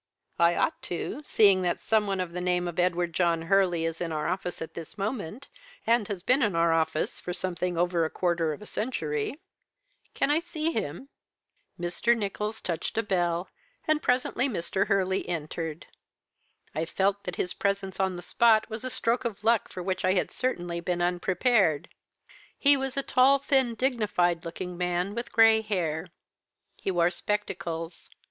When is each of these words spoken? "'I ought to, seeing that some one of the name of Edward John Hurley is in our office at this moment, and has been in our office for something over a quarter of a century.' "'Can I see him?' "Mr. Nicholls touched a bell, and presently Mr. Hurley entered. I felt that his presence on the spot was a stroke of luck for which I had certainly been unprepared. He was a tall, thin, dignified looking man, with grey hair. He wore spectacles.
"'I 0.39 0.55
ought 0.55 0.81
to, 0.81 1.21
seeing 1.23 1.61
that 1.61 1.77
some 1.77 2.07
one 2.07 2.19
of 2.19 2.31
the 2.31 2.41
name 2.41 2.67
of 2.67 2.79
Edward 2.79 3.13
John 3.13 3.43
Hurley 3.43 3.85
is 3.85 4.01
in 4.01 4.11
our 4.11 4.25
office 4.25 4.59
at 4.59 4.73
this 4.73 4.97
moment, 4.97 5.47
and 5.85 6.07
has 6.07 6.23
been 6.23 6.41
in 6.41 6.55
our 6.55 6.73
office 6.73 7.21
for 7.21 7.33
something 7.33 7.77
over 7.77 8.03
a 8.03 8.09
quarter 8.09 8.51
of 8.51 8.63
a 8.63 8.65
century.' 8.65 9.39
"'Can 10.15 10.31
I 10.31 10.39
see 10.39 10.71
him?' 10.71 11.09
"Mr. 11.79 12.17
Nicholls 12.17 12.61
touched 12.61 12.97
a 12.97 13.03
bell, 13.03 13.49
and 13.87 14.01
presently 14.01 14.49
Mr. 14.49 14.87
Hurley 14.87 15.29
entered. 15.29 15.85
I 16.73 16.85
felt 16.85 17.23
that 17.25 17.35
his 17.35 17.53
presence 17.53 17.99
on 17.99 18.15
the 18.15 18.23
spot 18.23 18.71
was 18.71 18.83
a 18.83 18.89
stroke 18.89 19.23
of 19.23 19.43
luck 19.43 19.69
for 19.69 19.83
which 19.83 20.03
I 20.03 20.13
had 20.13 20.31
certainly 20.31 20.79
been 20.79 21.03
unprepared. 21.03 21.89
He 22.57 22.75
was 22.75 22.97
a 22.97 23.03
tall, 23.03 23.37
thin, 23.37 23.75
dignified 23.75 24.45
looking 24.45 24.77
man, 24.79 25.13
with 25.13 25.31
grey 25.31 25.61
hair. 25.61 26.07
He 26.75 26.89
wore 26.89 27.11
spectacles. 27.11 28.09